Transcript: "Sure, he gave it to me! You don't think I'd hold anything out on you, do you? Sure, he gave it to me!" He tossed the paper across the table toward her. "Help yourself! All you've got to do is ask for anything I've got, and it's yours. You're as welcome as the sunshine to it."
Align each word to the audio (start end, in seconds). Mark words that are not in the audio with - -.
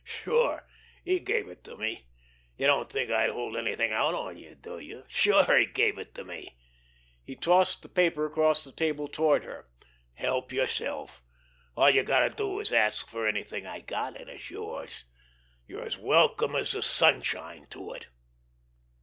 "Sure, 0.03 0.65
he 1.05 1.19
gave 1.19 1.47
it 1.47 1.63
to 1.63 1.77
me! 1.77 2.07
You 2.57 2.65
don't 2.65 2.89
think 2.91 3.11
I'd 3.11 3.29
hold 3.29 3.55
anything 3.55 3.91
out 3.91 4.15
on 4.15 4.35
you, 4.35 4.55
do 4.55 4.79
you? 4.79 5.03
Sure, 5.07 5.55
he 5.55 5.67
gave 5.67 5.99
it 5.99 6.15
to 6.15 6.25
me!" 6.25 6.57
He 7.23 7.35
tossed 7.35 7.83
the 7.83 7.87
paper 7.87 8.25
across 8.25 8.63
the 8.63 8.71
table 8.71 9.07
toward 9.07 9.43
her. 9.43 9.67
"Help 10.15 10.51
yourself! 10.51 11.21
All 11.77 11.91
you've 11.91 12.07
got 12.07 12.27
to 12.27 12.29
do 12.31 12.59
is 12.59 12.73
ask 12.73 13.09
for 13.11 13.27
anything 13.27 13.67
I've 13.67 13.85
got, 13.85 14.19
and 14.19 14.27
it's 14.27 14.49
yours. 14.49 15.03
You're 15.67 15.85
as 15.85 15.99
welcome 15.99 16.55
as 16.55 16.71
the 16.71 16.81
sunshine 16.81 17.67
to 17.69 17.93
it." 17.93 18.07